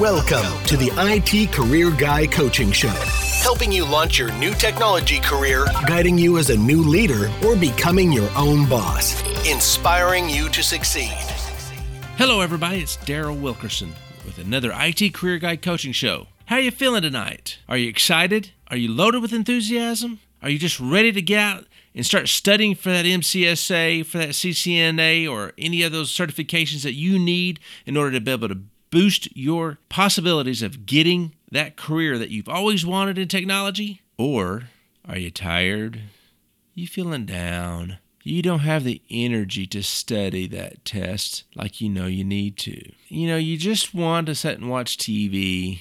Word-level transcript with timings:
Welcome 0.00 0.64
to 0.68 0.78
the 0.78 0.90
IT 0.96 1.52
Career 1.52 1.90
Guy 1.90 2.26
Coaching 2.26 2.72
Show, 2.72 2.88
helping 3.42 3.70
you 3.70 3.84
launch 3.84 4.18
your 4.18 4.32
new 4.38 4.54
technology 4.54 5.20
career, 5.20 5.66
guiding 5.86 6.16
you 6.16 6.38
as 6.38 6.48
a 6.48 6.56
new 6.56 6.82
leader, 6.82 7.30
or 7.44 7.56
becoming 7.56 8.10
your 8.10 8.30
own 8.34 8.66
boss, 8.66 9.20
inspiring 9.46 10.30
you 10.30 10.48
to 10.48 10.62
succeed. 10.62 11.12
Hello, 12.16 12.40
everybody. 12.40 12.80
It's 12.80 12.96
Daryl 12.96 13.38
Wilkerson 13.38 13.92
with 14.24 14.38
another 14.38 14.72
IT 14.74 15.12
Career 15.12 15.36
Guy 15.36 15.56
Coaching 15.56 15.92
Show. 15.92 16.26
How 16.46 16.56
are 16.56 16.62
you 16.62 16.70
feeling 16.70 17.02
tonight? 17.02 17.58
Are 17.68 17.76
you 17.76 17.90
excited? 17.90 18.52
Are 18.68 18.78
you 18.78 18.90
loaded 18.90 19.20
with 19.20 19.34
enthusiasm? 19.34 20.20
Are 20.40 20.48
you 20.48 20.58
just 20.58 20.80
ready 20.80 21.12
to 21.12 21.20
get 21.20 21.38
out 21.38 21.66
and 21.94 22.06
start 22.06 22.30
studying 22.30 22.74
for 22.74 22.88
that 22.88 23.04
MCSA, 23.04 24.06
for 24.06 24.16
that 24.16 24.30
CCNA, 24.30 25.30
or 25.30 25.52
any 25.58 25.82
of 25.82 25.92
those 25.92 26.10
certifications 26.10 26.82
that 26.82 26.94
you 26.94 27.18
need 27.18 27.60
in 27.84 27.98
order 27.98 28.12
to 28.12 28.20
be 28.22 28.32
able 28.32 28.48
to 28.48 28.58
boost 28.92 29.34
your 29.34 29.78
possibilities 29.88 30.62
of 30.62 30.86
getting 30.86 31.32
that 31.50 31.76
career 31.76 32.18
that 32.18 32.30
you've 32.30 32.48
always 32.48 32.86
wanted 32.86 33.18
in 33.18 33.26
technology? 33.26 34.02
Or 34.16 34.64
are 35.08 35.18
you 35.18 35.32
tired? 35.32 36.02
You 36.74 36.86
feeling 36.86 37.26
down? 37.26 37.98
You 38.22 38.42
don't 38.42 38.60
have 38.60 38.84
the 38.84 39.02
energy 39.10 39.66
to 39.68 39.82
study 39.82 40.46
that 40.48 40.84
test 40.84 41.42
like 41.56 41.80
you 41.80 41.88
know 41.88 42.06
you 42.06 42.22
need 42.22 42.56
to. 42.58 42.92
You 43.08 43.26
know, 43.26 43.36
you 43.36 43.56
just 43.56 43.94
want 43.94 44.26
to 44.26 44.34
sit 44.34 44.58
and 44.58 44.70
watch 44.70 44.96
TV, 44.96 45.80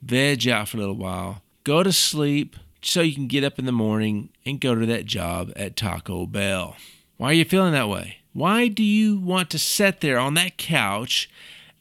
veg 0.00 0.48
out 0.48 0.68
for 0.68 0.78
a 0.78 0.80
little 0.80 0.94
while, 0.94 1.42
go 1.64 1.82
to 1.82 1.92
sleep 1.92 2.56
so 2.80 3.02
you 3.02 3.14
can 3.14 3.26
get 3.26 3.44
up 3.44 3.58
in 3.58 3.66
the 3.66 3.72
morning 3.72 4.30
and 4.46 4.60
go 4.60 4.74
to 4.74 4.86
that 4.86 5.04
job 5.04 5.52
at 5.54 5.76
Taco 5.76 6.26
Bell. 6.26 6.76
Why 7.18 7.30
are 7.30 7.34
you 7.34 7.44
feeling 7.44 7.72
that 7.72 7.88
way? 7.88 8.18
Why 8.32 8.68
do 8.68 8.82
you 8.82 9.18
want 9.18 9.50
to 9.50 9.58
sit 9.58 10.00
there 10.00 10.18
on 10.18 10.34
that 10.34 10.56
couch 10.56 11.28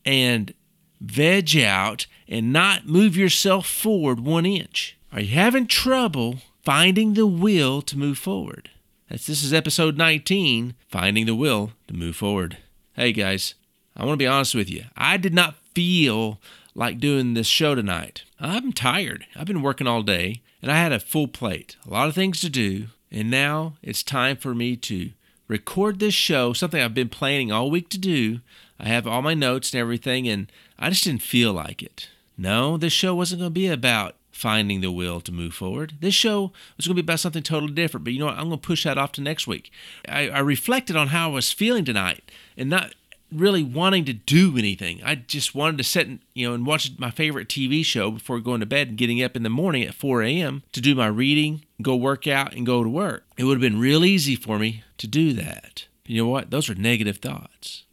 and 0.04 0.54
veg 1.02 1.58
out 1.58 2.06
and 2.28 2.54
not 2.54 2.86
move 2.86 3.18
yourself 3.18 3.68
forward 3.68 4.20
one 4.20 4.46
inch? 4.46 4.98
Are 5.12 5.22
you 5.22 5.36
having 5.36 5.68
trouble 5.68 6.38
finding 6.64 7.16
the 7.16 7.28
will 7.28 7.82
to 7.82 7.98
move 7.98 8.18
forward? 8.18 8.70
That's, 9.10 9.26
this 9.26 9.44
is 9.44 9.54
episode 9.54 9.98
19 9.98 10.76
Finding 10.88 11.26
the 11.26 11.36
Will 11.36 11.72
to 11.88 11.94
Move 11.94 12.16
Forward. 12.16 12.60
Hey 12.94 13.12
guys, 13.12 13.56
I 13.98 14.06
want 14.06 14.14
to 14.14 14.24
be 14.24 14.28
honest 14.28 14.56
with 14.56 14.70
you. 14.70 14.86
I 14.96 15.18
did 15.18 15.34
not 15.34 15.56
feel 15.74 16.40
like 16.76 17.00
doing 17.00 17.34
this 17.34 17.48
show 17.48 17.76
tonight. 17.76 18.24
I'm 18.40 18.72
tired. 18.72 19.26
I've 19.36 19.48
been 19.48 19.62
working 19.62 19.88
all 19.88 20.04
day 20.04 20.42
and 20.62 20.72
I 20.72 20.78
had 20.78 20.94
a 20.94 21.00
full 21.00 21.28
plate, 21.28 21.76
a 21.86 21.90
lot 21.90 22.08
of 22.08 22.16
things 22.16 22.40
to 22.42 22.50
do. 22.50 22.88
And 23.12 23.30
now 23.30 23.74
it's 23.82 24.04
time 24.04 24.38
for 24.38 24.56
me 24.56 24.78
to 24.78 25.12
record 25.52 26.00
this 26.00 26.14
show, 26.14 26.54
something 26.54 26.82
I've 26.82 26.94
been 26.94 27.10
planning 27.10 27.52
all 27.52 27.70
week 27.70 27.90
to 27.90 27.98
do. 27.98 28.40
I 28.80 28.88
have 28.88 29.06
all 29.06 29.22
my 29.22 29.34
notes 29.34 29.74
and 29.74 29.82
everything, 29.82 30.26
and 30.28 30.50
I 30.80 30.90
just 30.90 31.04
didn't 31.04 31.22
feel 31.22 31.52
like 31.52 31.84
it. 31.84 32.08
No, 32.38 32.78
this 32.78 32.94
show 32.94 33.14
wasn't 33.14 33.42
going 33.42 33.52
to 33.52 33.54
be 33.54 33.68
about 33.68 34.16
finding 34.32 34.80
the 34.80 34.92
will 34.92 35.20
to 35.20 35.32
move 35.32 35.54
forward. 35.54 35.96
This 36.00 36.16
show 36.16 36.54
was 36.78 36.88
going 36.88 36.96
to 36.96 37.04
be 37.04 37.06
about 37.06 37.20
something 37.20 37.44
totally 37.44 37.74
different, 37.74 38.06
but 38.06 38.14
you 38.14 38.20
know 38.20 38.28
what? 38.28 38.38
I'm 38.38 38.48
going 38.48 38.62
to 38.62 38.68
push 38.68 38.86
that 38.86 38.98
off 38.98 39.12
to 39.14 39.22
next 39.22 39.46
week. 39.46 39.72
I, 40.08 40.30
I 40.30 40.40
reflected 40.40 40.96
on 40.96 41.10
how 41.10 41.30
I 41.30 41.34
was 41.34 41.52
feeling 41.52 41.84
tonight 41.84 42.32
and 42.56 42.70
not 42.70 42.96
really 43.32 43.64
wanting 43.64 44.06
to 44.06 44.14
do 44.14 44.58
anything. 44.58 45.02
I 45.04 45.16
just 45.16 45.56
wanted 45.56 45.78
to 45.78 45.84
sit 45.84 46.08
and, 46.08 46.20
you 46.34 46.48
know, 46.48 46.54
and 46.54 46.66
watch 46.66 46.92
my 46.98 47.12
favorite 47.12 47.48
TV 47.48 47.84
show 47.86 48.12
before 48.12 48.40
going 48.40 48.60
to 48.60 48.66
bed 48.66 48.90
and 48.90 48.98
getting 48.98 49.24
up 49.24 49.36
in 49.36 49.44
the 49.44 49.50
morning 49.50 49.84
at 49.84 49.94
4 49.94 50.24
a.m. 50.24 50.64
to 50.74 50.82
do 50.82 50.96
my 50.96 51.08
reading, 51.08 51.64
go 51.82 51.96
work 51.96 52.28
out, 52.28 52.54
and 52.54 52.66
go 52.66 52.84
to 52.84 52.90
work. 52.90 53.26
It 53.38 53.46
would 53.46 53.56
have 53.56 53.62
been 53.62 53.80
real 53.80 54.04
easy 54.04 54.36
for 54.36 54.60
me 54.60 54.84
to 54.98 55.08
do 55.08 55.34
that. 55.34 55.88
You 56.06 56.24
know 56.24 56.30
what? 56.30 56.52
Those 56.52 56.70
are 56.70 56.76
negative 56.76 57.18
thoughts. 57.18 57.84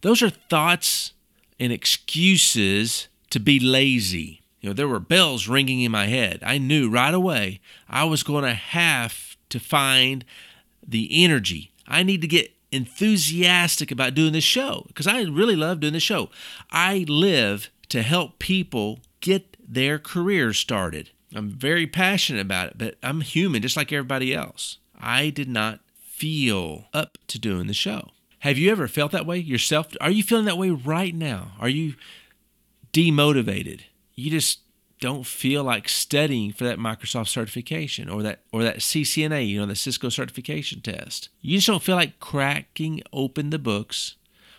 Those 0.00 0.22
are 0.22 0.30
thoughts 0.30 1.12
and 1.58 1.72
excuses 1.72 3.08
to 3.30 3.40
be 3.40 3.60
lazy. 3.60 4.42
You 4.60 4.70
know, 4.70 4.74
there 4.74 4.88
were 4.88 5.00
bells 5.00 5.48
ringing 5.48 5.82
in 5.82 5.92
my 5.92 6.06
head. 6.06 6.42
I 6.44 6.58
knew 6.58 6.90
right 6.90 7.14
away 7.14 7.60
I 7.88 8.04
was 8.04 8.22
going 8.22 8.44
to 8.44 8.54
have 8.54 9.36
to 9.50 9.60
find 9.60 10.24
the 10.86 11.24
energy. 11.24 11.72
I 11.86 12.02
need 12.02 12.20
to 12.22 12.26
get 12.26 12.52
enthusiastic 12.76 13.90
about 13.90 14.14
doing 14.14 14.32
this 14.32 14.44
show 14.44 14.84
because 14.88 15.06
I 15.06 15.22
really 15.22 15.56
love 15.56 15.80
doing 15.80 15.92
the 15.92 16.00
show. 16.00 16.30
I 16.70 17.04
live 17.08 17.70
to 17.88 18.02
help 18.02 18.38
people 18.38 19.00
get 19.20 19.56
their 19.66 19.98
careers 19.98 20.58
started. 20.58 21.10
I'm 21.34 21.50
very 21.50 21.86
passionate 21.86 22.40
about 22.40 22.68
it, 22.68 22.78
but 22.78 22.96
I'm 23.02 23.20
human 23.20 23.62
just 23.62 23.76
like 23.76 23.92
everybody 23.92 24.34
else. 24.34 24.78
I 24.98 25.30
did 25.30 25.48
not 25.48 25.80
feel 25.90 26.86
up 26.94 27.18
to 27.28 27.38
doing 27.38 27.66
the 27.66 27.74
show. 27.74 28.10
Have 28.40 28.58
you 28.58 28.70
ever 28.70 28.86
felt 28.88 29.12
that 29.12 29.26
way 29.26 29.38
yourself? 29.38 29.88
Are 30.00 30.10
you 30.10 30.22
feeling 30.22 30.44
that 30.44 30.58
way 30.58 30.70
right 30.70 31.14
now? 31.14 31.52
Are 31.58 31.68
you 31.68 31.94
demotivated? 32.92 33.80
You 34.14 34.30
just 34.30 34.60
don't 35.00 35.26
feel 35.26 35.62
like 35.62 35.88
studying 35.88 36.52
for 36.52 36.64
that 36.64 36.78
Microsoft 36.78 37.28
certification 37.28 38.08
or 38.08 38.22
that 38.22 38.40
or 38.52 38.62
that 38.62 38.78
CCNA, 38.78 39.48
you 39.48 39.60
know, 39.60 39.66
the 39.66 39.76
Cisco 39.76 40.08
certification 40.08 40.80
test. 40.80 41.28
You 41.40 41.58
just 41.58 41.66
don't 41.66 41.82
feel 41.82 41.96
like 41.96 42.18
cracking 42.18 43.02
open 43.12 43.50
the 43.50 43.58
books 43.58 44.16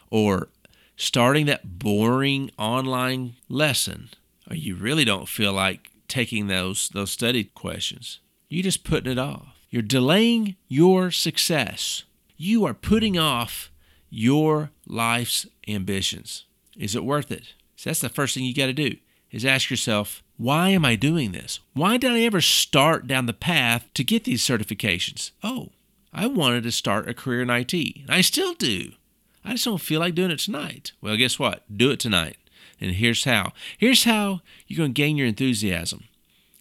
or 0.09 0.49
starting 0.95 1.45
that 1.47 1.79
boring 1.79 2.51
online 2.57 3.35
lesson. 3.49 4.09
Or 4.49 4.55
you 4.55 4.75
really 4.75 5.03
don't 5.05 5.27
feel 5.27 5.53
like 5.53 5.91
taking 6.07 6.47
those 6.47 6.89
those 6.89 7.11
study 7.11 7.45
questions. 7.45 8.19
You're 8.49 8.63
just 8.63 8.83
putting 8.83 9.11
it 9.11 9.19
off. 9.19 9.55
You're 9.69 9.81
delaying 9.81 10.55
your 10.67 11.11
success. 11.11 12.03
You 12.37 12.65
are 12.65 12.73
putting 12.73 13.17
off 13.17 13.71
your 14.09 14.71
life's 14.85 15.45
ambitions. 15.67 16.45
Is 16.77 16.95
it 16.95 17.03
worth 17.03 17.31
it? 17.31 17.53
So 17.75 17.89
that's 17.89 17.99
the 17.99 18.09
first 18.09 18.33
thing 18.33 18.45
you 18.45 18.53
got 18.53 18.67
to 18.67 18.73
do 18.73 18.95
is 19.31 19.43
ask 19.43 19.69
yourself, 19.69 20.23
why 20.37 20.69
am 20.69 20.85
I 20.85 20.95
doing 20.95 21.31
this? 21.31 21.59
Why 21.73 21.97
did 21.97 22.11
I 22.11 22.21
ever 22.21 22.41
start 22.41 23.07
down 23.07 23.25
the 23.25 23.33
path 23.33 23.87
to 23.95 24.03
get 24.03 24.23
these 24.23 24.43
certifications? 24.43 25.31
Oh, 25.43 25.69
I 26.13 26.27
wanted 26.27 26.63
to 26.63 26.71
start 26.71 27.09
a 27.09 27.13
career 27.13 27.41
in 27.41 27.49
IT, 27.49 27.73
and 27.73 28.09
I 28.09 28.21
still 28.21 28.53
do. 28.53 28.91
I 29.43 29.51
just 29.53 29.65
don't 29.65 29.81
feel 29.81 29.99
like 29.99 30.15
doing 30.15 30.31
it 30.31 30.39
tonight. 30.39 30.91
Well, 31.01 31.17
guess 31.17 31.39
what? 31.39 31.63
Do 31.75 31.89
it 31.91 31.99
tonight. 31.99 32.37
And 32.79 32.91
here's 32.91 33.23
how. 33.23 33.53
Here's 33.77 34.03
how 34.03 34.41
you're 34.67 34.77
going 34.77 34.93
to 34.93 35.01
gain 35.01 35.17
your 35.17 35.27
enthusiasm. 35.27 36.03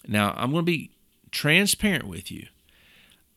Now, 0.07 0.35
I'm 0.37 0.53
going 0.53 0.65
to 0.65 0.73
be 0.73 0.91
transparent 1.31 2.07
with 2.07 2.31
you. 2.31 2.47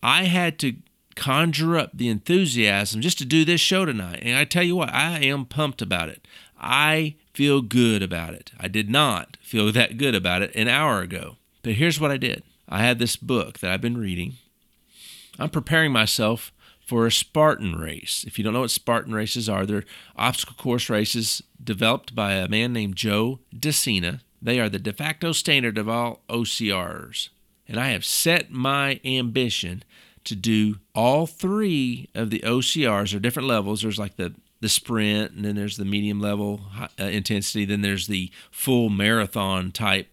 I 0.01 0.25
had 0.25 0.59
to 0.59 0.75
conjure 1.15 1.77
up 1.77 1.91
the 1.93 2.09
enthusiasm 2.09 3.01
just 3.01 3.17
to 3.17 3.25
do 3.25 3.43
this 3.43 3.61
show 3.61 3.85
tonight. 3.85 4.19
And 4.21 4.37
I 4.37 4.45
tell 4.45 4.63
you 4.63 4.75
what, 4.75 4.93
I 4.93 5.19
am 5.19 5.45
pumped 5.45 5.81
about 5.81 6.09
it. 6.09 6.27
I 6.59 7.15
feel 7.33 7.61
good 7.61 8.03
about 8.03 8.33
it. 8.33 8.51
I 8.59 8.67
did 8.67 8.89
not 8.89 9.37
feel 9.41 9.71
that 9.71 9.97
good 9.97 10.15
about 10.15 10.41
it 10.41 10.55
an 10.55 10.67
hour 10.67 11.01
ago. 11.01 11.37
But 11.61 11.73
here's 11.73 11.99
what 11.99 12.11
I 12.11 12.17
did 12.17 12.43
I 12.67 12.79
had 12.79 12.99
this 12.99 13.15
book 13.15 13.59
that 13.59 13.71
I've 13.71 13.81
been 13.81 13.97
reading. 13.97 14.33
I'm 15.37 15.49
preparing 15.49 15.91
myself 15.91 16.51
for 16.85 17.05
a 17.05 17.11
Spartan 17.11 17.75
race. 17.75 18.25
If 18.27 18.37
you 18.37 18.43
don't 18.43 18.53
know 18.53 18.61
what 18.61 18.71
Spartan 18.71 19.13
races 19.13 19.47
are, 19.47 19.65
they're 19.65 19.85
obstacle 20.15 20.55
course 20.55 20.89
races 20.89 21.43
developed 21.63 22.15
by 22.15 22.33
a 22.33 22.47
man 22.47 22.73
named 22.73 22.95
Joe 22.95 23.39
De 23.57 23.71
Sena. 23.71 24.21
They 24.41 24.59
are 24.59 24.69
the 24.69 24.79
de 24.79 24.91
facto 24.91 25.31
standard 25.31 25.77
of 25.77 25.87
all 25.87 26.21
OCRs. 26.29 27.29
And 27.67 27.79
I 27.79 27.89
have 27.89 28.03
set 28.03 28.51
my 28.51 28.99
ambition 29.05 29.83
to 30.25 30.35
do 30.35 30.78
all 30.94 31.25
three 31.25 32.09
of 32.13 32.30
the 32.30 32.40
OCRs 32.40 33.16
or 33.16 33.19
different 33.19 33.47
levels. 33.47 33.81
There's 33.81 34.00
like 34.00 34.16
the 34.16 34.34
the 34.62 34.69
sprint, 34.69 35.31
and 35.31 35.46
then 35.46 35.56
there's 35.56 35.78
the 35.78 35.85
medium 35.85 36.19
level 36.19 36.62
uh, 36.78 37.03
intensity, 37.03 37.66
then 37.66 37.81
there's 37.81 38.07
the 38.07 38.31
full 38.52 38.90
marathon 38.90 39.72
type 39.72 40.07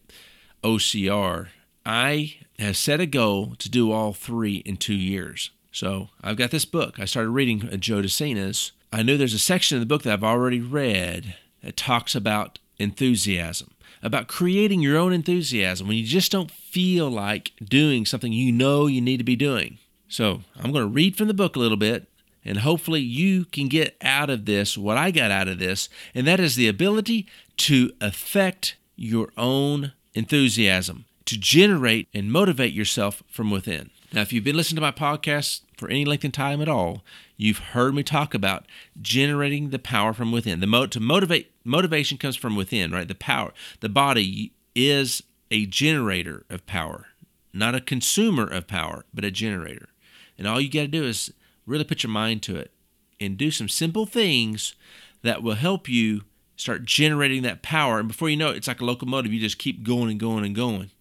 OCR. 0.63 1.47
I 1.85 2.35
have 2.57 2.77
set 2.77 2.99
a 2.99 3.05
goal 3.05 3.55
to 3.59 3.69
do 3.69 3.91
all 3.91 4.13
three 4.13 4.57
in 4.57 4.77
two 4.77 4.93
years. 4.95 5.51
So 5.71 6.09
I've 6.23 6.37
got 6.37 6.51
this 6.51 6.65
book. 6.65 6.99
I 6.99 7.05
started 7.05 7.29
reading 7.29 7.69
uh, 7.71 7.77
Joe 7.77 8.01
De 8.01 8.09
Sena's. 8.09 8.71
I 8.91 9.03
knew 9.03 9.17
there's 9.17 9.33
a 9.33 9.39
section 9.39 9.75
of 9.75 9.81
the 9.81 9.85
book 9.85 10.03
that 10.03 10.13
I've 10.13 10.23
already 10.23 10.61
read 10.61 11.35
that 11.61 11.77
talks 11.77 12.15
about 12.15 12.59
enthusiasm, 12.79 13.71
about 14.01 14.27
creating 14.27 14.81
your 14.81 14.97
own 14.97 15.11
enthusiasm 15.11 15.87
when 15.87 15.97
you 15.97 16.05
just 16.05 16.31
don't 16.31 16.51
feel 16.51 17.09
like 17.09 17.51
doing 17.63 18.05
something 18.05 18.31
you 18.31 18.51
know 18.51 18.87
you 18.87 19.01
need 19.01 19.17
to 19.17 19.23
be 19.23 19.35
doing. 19.35 19.77
So 20.07 20.41
I'm 20.55 20.71
going 20.71 20.85
to 20.85 20.93
read 20.93 21.15
from 21.15 21.27
the 21.27 21.33
book 21.33 21.55
a 21.55 21.59
little 21.59 21.77
bit 21.77 22.07
and 22.47 22.59
hopefully, 22.59 23.01
you 23.01 23.43
can 23.43 23.67
get 23.67 23.97
out 24.01 24.29
of 24.29 24.45
this 24.45 24.77
what 24.77 24.97
I 24.97 25.11
got 25.11 25.31
out 25.31 25.49
of 25.49 25.59
this, 25.59 25.89
and 26.15 26.25
that 26.27 26.39
is 26.39 26.55
the 26.55 26.69
ability 26.69 27.27
to 27.57 27.91
affect 27.99 28.77
your 28.95 29.33
own 29.35 29.91
enthusiasm, 30.13 31.03
to 31.25 31.37
generate 31.37 32.07
and 32.13 32.31
motivate 32.31 32.71
yourself 32.71 33.21
from 33.29 33.51
within. 33.51 33.89
Now, 34.13 34.21
if 34.21 34.31
you've 34.31 34.45
been 34.45 34.55
listening 34.55 34.77
to 34.77 34.81
my 34.81 34.91
podcast 34.91 35.59
for 35.75 35.89
any 35.89 36.05
length 36.05 36.23
of 36.23 36.31
time 36.31 36.61
at 36.61 36.69
all, 36.69 37.03
you've 37.35 37.57
heard 37.57 37.93
me 37.93 38.01
talk 38.01 38.33
about 38.33 38.65
generating 39.01 39.71
the 39.71 39.77
power 39.77 40.13
from 40.13 40.31
within. 40.31 40.61
The 40.61 40.67
mo- 40.67 40.87
to 40.87 41.01
motivate 41.01 41.51
motivation 41.65 42.17
comes 42.17 42.37
from 42.37 42.55
within, 42.55 42.91
right? 42.91 43.09
The 43.09 43.13
power, 43.13 43.51
the 43.81 43.89
body 43.89 44.53
is 44.73 45.21
a 45.51 45.65
generator 45.65 46.45
of 46.49 46.65
power, 46.65 47.07
not 47.51 47.75
a 47.75 47.81
consumer 47.81 48.47
of 48.47 48.67
power, 48.67 49.03
but 49.13 49.25
a 49.25 49.31
generator. 49.31 49.89
And 50.37 50.47
all 50.47 50.61
you 50.61 50.69
got 50.69 50.81
to 50.81 50.87
do 50.87 51.03
is 51.03 51.33
really 51.65 51.83
put 51.83 52.03
your 52.03 52.11
mind 52.11 52.43
to 52.43 52.55
it 52.55 52.71
and 53.19 53.37
do 53.37 53.51
some 53.51 53.69
simple 53.69 54.05
things 54.05 54.75
that 55.23 55.41
will 55.43 55.55
help 55.55 55.89
you 55.89 56.21
start 56.55 56.85
generating 56.85 57.43
that 57.43 57.61
power. 57.61 57.99
And 57.99 58.07
before 58.07 58.29
you 58.29 58.37
know 58.37 58.49
it, 58.49 58.57
it's 58.57 58.67
like 58.67 58.81
a 58.81 58.85
locomotive. 58.85 59.33
You 59.33 59.39
just 59.39 59.57
keep 59.57 59.83
going 59.83 60.09
and 60.09 60.19
going 60.19 60.45
and 60.45 60.55
going. 60.55 60.91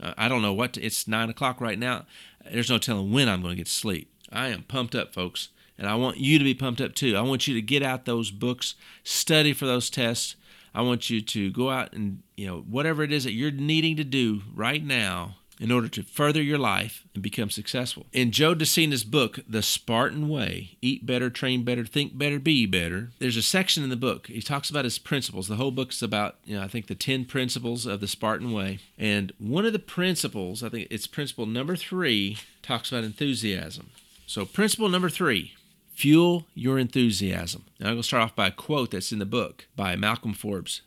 Uh, 0.00 0.14
I 0.16 0.28
don't 0.28 0.42
know 0.42 0.52
what, 0.52 0.74
to, 0.74 0.82
it's 0.82 1.06
nine 1.06 1.30
o'clock 1.30 1.60
right 1.60 1.78
now. 1.78 2.06
There's 2.50 2.70
no 2.70 2.78
telling 2.78 3.12
when 3.12 3.28
I'm 3.28 3.42
going 3.42 3.52
to 3.52 3.60
get 3.60 3.68
sleep. 3.68 4.12
I 4.32 4.48
am 4.48 4.62
pumped 4.62 4.94
up, 4.94 5.14
folks. 5.14 5.48
And 5.78 5.88
I 5.88 5.94
want 5.96 6.18
you 6.18 6.38
to 6.38 6.44
be 6.44 6.54
pumped 6.54 6.80
up 6.80 6.94
too. 6.94 7.16
I 7.16 7.22
want 7.22 7.46
you 7.48 7.54
to 7.54 7.62
get 7.62 7.82
out 7.82 8.04
those 8.04 8.30
books, 8.30 8.74
study 9.02 9.52
for 9.52 9.66
those 9.66 9.90
tests. 9.90 10.36
I 10.74 10.82
want 10.82 11.10
you 11.10 11.20
to 11.20 11.50
go 11.50 11.70
out 11.70 11.92
and, 11.92 12.22
you 12.36 12.46
know, 12.46 12.58
whatever 12.60 13.02
it 13.02 13.12
is 13.12 13.24
that 13.24 13.32
you're 13.32 13.50
needing 13.50 13.96
to 13.96 14.04
do 14.04 14.42
right 14.54 14.84
now 14.84 15.36
in 15.60 15.70
order 15.70 15.88
to 15.88 16.02
further 16.02 16.42
your 16.42 16.58
life 16.58 17.06
and 17.14 17.22
become 17.22 17.50
successful. 17.50 18.06
In 18.12 18.32
Joe 18.32 18.54
De 18.54 18.66
Sena's 18.66 19.04
book, 19.04 19.38
The 19.48 19.62
Spartan 19.62 20.28
Way 20.28 20.76
Eat 20.82 21.06
Better, 21.06 21.30
Train 21.30 21.64
Better, 21.64 21.84
Think 21.84 22.18
Better, 22.18 22.38
Be 22.38 22.66
Better, 22.66 23.10
there's 23.18 23.36
a 23.36 23.42
section 23.42 23.84
in 23.84 23.90
the 23.90 23.96
book. 23.96 24.26
He 24.26 24.42
talks 24.42 24.70
about 24.70 24.84
his 24.84 24.98
principles. 24.98 25.48
The 25.48 25.56
whole 25.56 25.70
book's 25.70 26.02
about, 26.02 26.36
you 26.44 26.56
know, 26.56 26.62
I 26.62 26.68
think 26.68 26.86
the 26.86 26.94
10 26.94 27.24
principles 27.26 27.86
of 27.86 28.00
the 28.00 28.08
Spartan 28.08 28.52
Way. 28.52 28.80
And 28.98 29.32
one 29.38 29.64
of 29.64 29.72
the 29.72 29.78
principles, 29.78 30.62
I 30.62 30.68
think 30.68 30.88
it's 30.90 31.06
principle 31.06 31.46
number 31.46 31.76
three, 31.76 32.38
talks 32.62 32.90
about 32.90 33.04
enthusiasm. 33.04 33.90
So, 34.26 34.44
principle 34.44 34.88
number 34.88 35.10
three 35.10 35.54
Fuel 35.94 36.46
your 36.54 36.76
enthusiasm. 36.78 37.66
Now, 37.78 37.86
I'm 37.86 37.94
going 37.94 38.02
to 38.02 38.06
start 38.06 38.24
off 38.24 38.34
by 38.34 38.48
a 38.48 38.52
quote 38.52 38.90
that's 38.90 39.12
in 39.12 39.20
the 39.20 39.24
book 39.24 39.68
by 39.76 39.94
Malcolm 39.94 40.34
Forbes. 40.34 40.82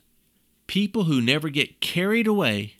People 0.66 1.04
who 1.04 1.22
never 1.22 1.48
get 1.48 1.80
carried 1.80 2.26
away 2.26 2.74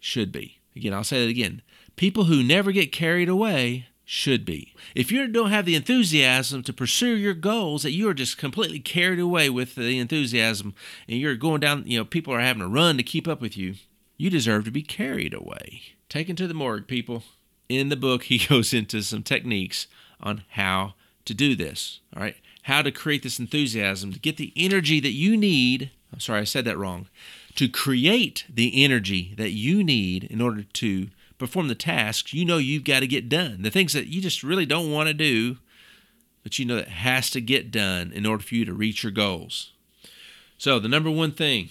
should 0.00 0.32
be. 0.32 0.60
Again, 0.76 0.94
I'll 0.94 1.04
say 1.04 1.22
that 1.22 1.30
again. 1.30 1.62
People 1.96 2.24
who 2.24 2.42
never 2.42 2.72
get 2.72 2.92
carried 2.92 3.28
away 3.28 3.86
should 4.04 4.44
be. 4.44 4.74
If 4.94 5.10
you 5.10 5.26
don't 5.26 5.50
have 5.50 5.64
the 5.64 5.74
enthusiasm 5.74 6.62
to 6.64 6.72
pursue 6.72 7.16
your 7.16 7.34
goals, 7.34 7.82
that 7.82 7.92
you 7.92 8.08
are 8.08 8.14
just 8.14 8.36
completely 8.36 8.80
carried 8.80 9.18
away 9.18 9.48
with 9.48 9.74
the 9.74 9.98
enthusiasm 9.98 10.74
and 11.08 11.18
you're 11.18 11.36
going 11.36 11.60
down, 11.60 11.84
you 11.86 11.98
know, 11.98 12.04
people 12.04 12.34
are 12.34 12.40
having 12.40 12.60
to 12.60 12.68
run 12.68 12.96
to 12.96 13.02
keep 13.02 13.26
up 13.26 13.40
with 13.40 13.56
you, 13.56 13.74
you 14.16 14.30
deserve 14.30 14.64
to 14.64 14.70
be 14.70 14.82
carried 14.82 15.32
away. 15.32 15.82
Taken 16.08 16.36
to 16.36 16.46
the 16.46 16.54
morgue, 16.54 16.86
people. 16.86 17.22
In 17.68 17.88
the 17.88 17.96
book, 17.96 18.22
he 18.24 18.38
goes 18.38 18.74
into 18.74 19.02
some 19.02 19.22
techniques 19.22 19.86
on 20.20 20.44
how 20.50 20.94
to 21.24 21.34
do 21.34 21.56
this. 21.56 22.00
All 22.14 22.22
right. 22.22 22.36
How 22.62 22.82
to 22.82 22.90
create 22.90 23.22
this 23.22 23.38
enthusiasm, 23.38 24.12
to 24.12 24.18
get 24.18 24.36
the 24.36 24.52
energy 24.56 24.98
that 25.00 25.12
you 25.12 25.36
need. 25.36 25.90
I'm 26.12 26.20
sorry, 26.20 26.40
I 26.40 26.44
said 26.44 26.64
that 26.64 26.78
wrong. 26.78 27.08
To 27.56 27.68
create 27.68 28.44
the 28.52 28.82
energy 28.82 29.34
that 29.36 29.50
you 29.50 29.84
need 29.84 30.24
in 30.24 30.40
order 30.40 30.64
to 30.64 31.08
perform 31.38 31.68
the 31.68 31.74
tasks 31.74 32.32
you 32.32 32.44
know 32.44 32.58
you've 32.58 32.84
got 32.84 33.00
to 33.00 33.06
get 33.06 33.28
done. 33.28 33.62
The 33.62 33.70
things 33.70 33.92
that 33.92 34.06
you 34.06 34.20
just 34.20 34.42
really 34.42 34.66
don't 34.66 34.90
want 34.90 35.08
to 35.08 35.14
do, 35.14 35.58
but 36.42 36.58
you 36.58 36.64
know 36.64 36.76
that 36.76 36.88
has 36.88 37.30
to 37.30 37.40
get 37.40 37.70
done 37.70 38.12
in 38.12 38.26
order 38.26 38.42
for 38.42 38.54
you 38.54 38.64
to 38.64 38.72
reach 38.72 39.02
your 39.02 39.12
goals. 39.12 39.72
So, 40.58 40.78
the 40.78 40.88
number 40.88 41.10
one 41.10 41.32
thing 41.32 41.70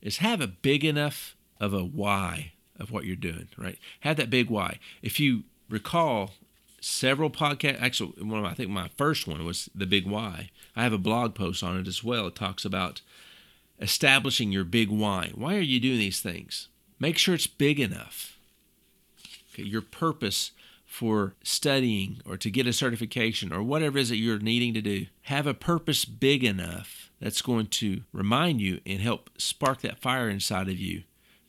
is 0.00 0.18
have 0.18 0.40
a 0.40 0.46
big 0.46 0.84
enough 0.84 1.36
of 1.60 1.74
a 1.74 1.84
why 1.84 2.52
of 2.78 2.90
what 2.90 3.04
you're 3.04 3.16
doing, 3.16 3.48
right? 3.56 3.78
Have 4.00 4.16
that 4.16 4.30
big 4.30 4.48
why. 4.48 4.78
If 5.02 5.18
you 5.18 5.42
recall, 5.68 6.32
several 6.80 7.30
podcasts. 7.30 7.80
Actually, 7.80 8.12
one 8.22 8.38
of 8.38 8.44
my, 8.44 8.50
I 8.50 8.54
think 8.54 8.70
my 8.70 8.90
first 8.96 9.26
one 9.26 9.44
was 9.44 9.68
the 9.74 9.86
Big 9.86 10.06
Why. 10.06 10.50
I 10.76 10.82
have 10.82 10.92
a 10.92 10.98
blog 10.98 11.34
post 11.34 11.62
on 11.62 11.78
it 11.78 11.88
as 11.88 12.04
well. 12.04 12.26
It 12.26 12.34
talks 12.34 12.64
about 12.64 13.00
establishing 13.80 14.52
your 14.52 14.64
big 14.64 14.90
why. 14.90 15.30
Why 15.34 15.56
are 15.56 15.60
you 15.60 15.80
doing 15.80 15.98
these 15.98 16.20
things? 16.20 16.68
Make 16.98 17.18
sure 17.18 17.34
it's 17.34 17.46
big 17.46 17.78
enough. 17.78 18.38
Okay, 19.52 19.62
your 19.62 19.82
purpose 19.82 20.52
for 20.84 21.34
studying 21.42 22.20
or 22.24 22.36
to 22.38 22.50
get 22.50 22.66
a 22.66 22.72
certification 22.72 23.52
or 23.52 23.62
whatever 23.62 23.98
it 23.98 24.02
is 24.02 24.08
that 24.08 24.16
you're 24.16 24.38
needing 24.38 24.72
to 24.74 24.80
do, 24.80 25.06
have 25.22 25.46
a 25.46 25.54
purpose 25.54 26.04
big 26.04 26.42
enough 26.42 27.10
that's 27.20 27.42
going 27.42 27.66
to 27.66 28.02
remind 28.12 28.60
you 28.60 28.80
and 28.86 29.00
help 29.00 29.30
spark 29.36 29.82
that 29.82 29.98
fire 29.98 30.28
inside 30.28 30.68
of 30.68 30.78
you 30.78 31.02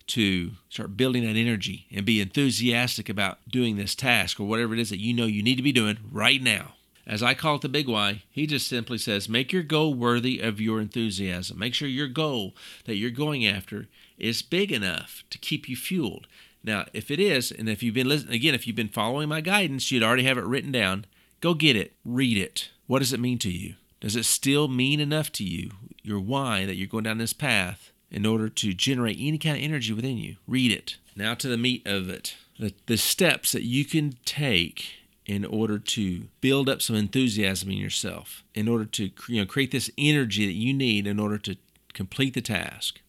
to 0.07 0.51
start 0.69 0.97
building 0.97 1.23
that 1.23 1.39
energy 1.39 1.85
and 1.91 2.05
be 2.05 2.19
enthusiastic 2.19 3.07
about 3.07 3.37
doing 3.47 3.77
this 3.77 3.95
task 3.95 4.39
or 4.39 4.47
whatever 4.47 4.73
it 4.73 4.79
is 4.79 4.89
that 4.89 4.99
you 4.99 5.13
know 5.13 5.25
you 5.25 5.43
need 5.43 5.55
to 5.55 5.63
be 5.63 5.71
doing 5.71 5.97
right 6.11 6.41
now. 6.41 6.73
As 7.09 7.23
I 7.23 7.33
call 7.33 7.56
it 7.56 7.61
the 7.61 7.69
big 7.69 7.88
why, 7.88 8.21
he 8.29 8.45
just 8.45 8.67
simply 8.67 9.00
says, 9.00 9.27
make 9.27 9.51
your 9.51 9.63
goal 9.63 9.95
worthy 9.95 10.39
of 10.39 10.61
your 10.61 10.79
enthusiasm. 10.79 11.57
Make 11.57 11.73
sure 11.73 11.88
your 11.88 12.07
goal 12.07 12.56
that 12.85 12.97
you're 12.97 13.09
going 13.09 13.47
after 13.47 13.88
is 14.19 14.44
big 14.44 14.71
enough 14.71 15.23
to 15.31 15.39
keep 15.39 15.67
you 15.67 15.75
fueled. 15.75 16.27
Now, 16.63 16.85
if 16.94 17.09
it 17.09 17.19
is, 17.19 17.51
and 17.51 17.67
if 17.67 17.81
you've 17.81 17.95
been 17.95 18.07
listening, 18.07 18.35
again, 18.35 18.53
if 18.53 18.67
you've 18.67 18.75
been 18.75 18.89
following 18.89 19.27
my 19.27 19.41
guidance, 19.41 19.91
you'd 19.91 20.03
already 20.03 20.25
have 20.25 20.38
it 20.38 20.45
written 20.45 20.71
down. 20.71 21.06
Go 21.41 21.56
get 21.56 21.75
it, 21.75 21.94
read 22.06 22.38
it. 22.38 22.69
What 22.85 23.00
does 23.00 23.12
it 23.12 23.19
mean 23.19 23.39
to 23.39 23.50
you? 23.50 23.73
Does 24.01 24.15
it 24.15 24.25
still 24.25 24.67
mean 24.67 25.00
enough 25.00 25.31
to 25.33 25.44
you, 25.44 25.71
your 26.03 26.19
why, 26.19 26.67
that 26.67 26.75
you're 26.75 26.88
going 26.88 27.05
down 27.05 27.17
this 27.17 27.33
path, 27.33 27.91
in 28.12 28.27
order 28.27 28.50
to 28.50 28.73
generate 28.75 29.17
any 29.19 29.39
kind 29.39 29.57
of 29.57 29.63
energy 29.63 29.94
within 29.94 30.17
you. 30.19 30.35
Read 30.47 30.71
it. 30.71 30.97
Now 31.15 31.33
to 31.33 31.47
the 31.47 31.57
meat 31.57 31.88
of 31.88 32.07
it. 32.07 32.35
The, 32.59 32.73
the 32.85 32.97
steps 32.97 33.51
that 33.53 33.63
you 33.63 33.83
can 33.83 34.17
take 34.25 34.99
in 35.29 35.45
order 35.45 35.77
to 35.77 36.23
build 36.41 36.67
up 36.67 36.81
some 36.81 36.95
enthusiasm 36.95 37.69
in 37.69 37.77
yourself, 37.77 38.43
in 38.55 38.67
order 38.67 38.83
to 38.83 39.11
you 39.27 39.39
know, 39.39 39.45
create 39.45 39.69
this 39.69 39.91
energy 39.95 40.47
that 40.47 40.53
you 40.53 40.73
need 40.73 41.05
in 41.05 41.19
order 41.19 41.37
to 41.37 41.55
complete 41.93 42.33
the 42.33 42.41
task. 42.41 42.99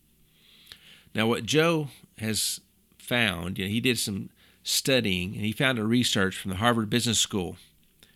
Now, 1.15 1.27
what 1.27 1.47
Joe 1.47 1.89
has 2.19 2.61
found, 2.99 3.59
you 3.59 3.65
know, 3.65 3.71
he 3.71 3.81
did 3.81 3.99
some 3.99 4.29
studying 4.63 5.33
and 5.33 5.47
he 5.47 5.53
found 5.53 5.79
a 5.79 5.85
research 5.85 6.37
from 6.37 6.51
the 6.51 6.59
Harvard 6.59 6.91
Business 6.91 7.19
School 7.19 7.57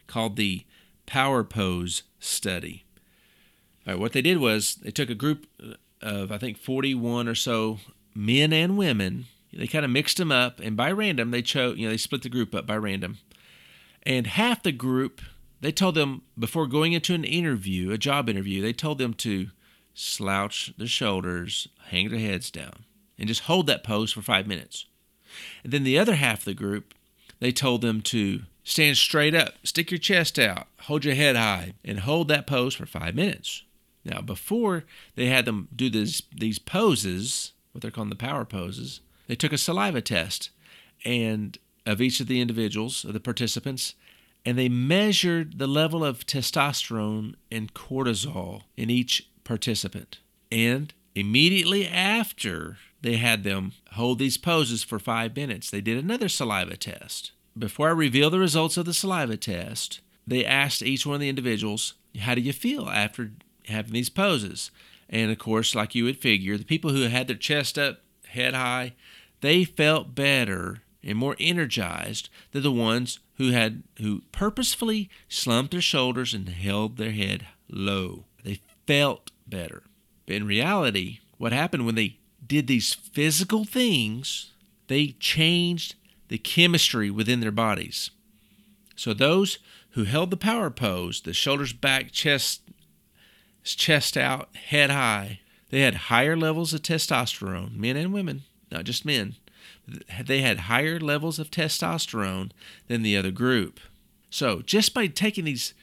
called 0.06 0.36
the 0.36 0.66
Power 1.06 1.42
Pose 1.42 2.02
Study. 2.20 2.84
All 3.86 3.94
right, 3.94 4.00
what 4.00 4.12
they 4.12 4.20
did 4.20 4.36
was 4.36 4.74
they 4.82 4.90
took 4.90 5.08
a 5.08 5.14
group 5.14 5.46
uh, 5.62 5.76
of 6.02 6.30
I 6.30 6.36
think 6.36 6.58
41 6.58 7.26
or 7.26 7.34
so 7.34 7.78
men 8.14 8.52
and 8.52 8.76
women. 8.76 9.24
They 9.50 9.66
kind 9.66 9.86
of 9.86 9.90
mixed 9.90 10.18
them 10.18 10.30
up, 10.30 10.60
and 10.60 10.76
by 10.76 10.92
random 10.92 11.30
they 11.30 11.40
chose. 11.40 11.78
You 11.78 11.86
know, 11.86 11.92
they 11.92 11.96
split 11.96 12.22
the 12.22 12.28
group 12.28 12.54
up 12.54 12.66
by 12.66 12.76
random, 12.76 13.18
and 14.06 14.26
half 14.26 14.62
the 14.62 14.72
group 14.72 15.20
they 15.64 15.72
told 15.72 15.94
them 15.94 16.20
before 16.38 16.66
going 16.66 16.92
into 16.92 17.14
an 17.14 17.24
interview, 17.24 17.90
a 17.90 17.96
job 17.96 18.28
interview, 18.28 18.60
they 18.60 18.74
told 18.74 18.98
them 18.98 19.14
to 19.14 19.48
slouch 19.94 20.74
their 20.76 20.86
shoulders, 20.86 21.68
hang 21.86 22.10
their 22.10 22.18
heads 22.18 22.50
down, 22.50 22.84
and 23.18 23.28
just 23.28 23.44
hold 23.44 23.66
that 23.66 23.82
pose 23.82 24.12
for 24.12 24.20
five 24.20 24.46
minutes. 24.46 24.84
And 25.62 25.72
then 25.72 25.82
the 25.82 25.98
other 25.98 26.16
half 26.16 26.40
of 26.40 26.44
the 26.44 26.52
group, 26.52 26.92
they 27.40 27.50
told 27.50 27.80
them 27.80 28.02
to 28.02 28.42
stand 28.62 28.98
straight 28.98 29.34
up, 29.34 29.54
stick 29.62 29.90
your 29.90 29.96
chest 29.96 30.38
out, 30.38 30.66
hold 30.80 31.06
your 31.06 31.14
head 31.14 31.34
high, 31.34 31.72
and 31.82 32.00
hold 32.00 32.28
that 32.28 32.46
pose 32.46 32.74
for 32.74 32.84
five 32.84 33.14
minutes. 33.14 33.62
Now, 34.04 34.20
before 34.20 34.84
they 35.14 35.26
had 35.26 35.46
them 35.46 35.68
do 35.74 35.88
this, 35.88 36.20
these 36.30 36.58
poses, 36.58 37.52
what 37.72 37.80
they're 37.80 37.90
called 37.90 38.10
the 38.10 38.16
power 38.16 38.44
poses, 38.44 39.00
they 39.28 39.34
took 39.34 39.54
a 39.54 39.56
saliva 39.56 40.02
test 40.02 40.50
and 41.06 41.56
of 41.86 42.00
each 42.00 42.20
of 42.20 42.26
the 42.26 42.40
individuals, 42.40 43.04
of 43.04 43.12
the 43.12 43.20
participants, 43.20 43.94
and 44.44 44.58
they 44.58 44.68
measured 44.68 45.58
the 45.58 45.66
level 45.66 46.04
of 46.04 46.26
testosterone 46.26 47.34
and 47.50 47.74
cortisol 47.74 48.62
in 48.76 48.90
each 48.90 49.28
participant. 49.42 50.18
And 50.52 50.92
immediately 51.14 51.86
after 51.86 52.78
they 53.00 53.16
had 53.16 53.44
them 53.44 53.72
hold 53.92 54.18
these 54.18 54.36
poses 54.36 54.82
for 54.82 54.98
five 54.98 55.36
minutes, 55.36 55.70
they 55.70 55.80
did 55.80 56.02
another 56.02 56.28
saliva 56.28 56.76
test. 56.76 57.32
Before 57.56 57.88
I 57.88 57.92
reveal 57.92 58.30
the 58.30 58.38
results 58.38 58.76
of 58.76 58.84
the 58.84 58.94
saliva 58.94 59.36
test, 59.36 60.00
they 60.26 60.44
asked 60.44 60.82
each 60.82 61.06
one 61.06 61.16
of 61.16 61.20
the 61.20 61.28
individuals, 61.28 61.94
How 62.18 62.34
do 62.34 62.40
you 62.40 62.52
feel 62.52 62.88
after 62.88 63.30
having 63.68 63.92
these 63.92 64.08
poses. 64.08 64.70
And 65.08 65.30
of 65.30 65.38
course, 65.38 65.74
like 65.74 65.94
you 65.94 66.04
would 66.04 66.18
figure, 66.18 66.56
the 66.56 66.64
people 66.64 66.90
who 66.90 67.02
had 67.02 67.28
their 67.28 67.36
chest 67.36 67.78
up, 67.78 68.00
head 68.28 68.54
high, 68.54 68.94
they 69.40 69.64
felt 69.64 70.14
better 70.14 70.82
and 71.04 71.18
more 71.18 71.36
energized 71.38 72.28
than 72.52 72.62
the 72.62 72.72
ones 72.72 73.18
who 73.36 73.50
had 73.50 73.82
who 73.98 74.22
purposefully 74.32 75.10
slumped 75.28 75.72
their 75.72 75.80
shoulders 75.80 76.34
and 76.34 76.48
held 76.48 76.96
their 76.96 77.12
head 77.12 77.46
low. 77.68 78.24
They 78.42 78.60
felt 78.86 79.30
better. 79.46 79.82
But 80.26 80.36
in 80.36 80.46
reality, 80.46 81.20
what 81.38 81.52
happened 81.52 81.86
when 81.86 81.94
they 81.94 82.18
did 82.46 82.66
these 82.66 82.94
physical 82.94 83.64
things, 83.64 84.52
they 84.88 85.08
changed 85.18 85.94
the 86.28 86.38
chemistry 86.38 87.10
within 87.10 87.40
their 87.40 87.50
bodies. 87.50 88.10
So 88.96 89.12
those 89.12 89.58
who 89.90 90.04
held 90.04 90.30
the 90.30 90.36
power 90.36 90.70
pose, 90.70 91.20
the 91.20 91.32
shoulders 91.32 91.72
back, 91.72 92.12
chest 92.12 92.62
chest 93.62 94.16
out, 94.16 94.54
head 94.56 94.90
high. 94.90 95.40
They 95.70 95.80
had 95.80 95.94
higher 95.94 96.36
levels 96.36 96.74
of 96.74 96.82
testosterone, 96.82 97.76
men 97.76 97.96
and 97.96 98.12
women, 98.12 98.42
not 98.70 98.84
just 98.84 99.04
men. 99.04 99.36
They 100.24 100.40
had 100.40 100.60
higher 100.60 100.98
levels 100.98 101.38
of 101.38 101.50
testosterone 101.50 102.50
than 102.88 103.02
the 103.02 103.16
other 103.16 103.30
group. 103.30 103.80
So, 104.30 104.62
just 104.62 104.94
by 104.94 105.06
taking 105.06 105.44
these 105.44 105.74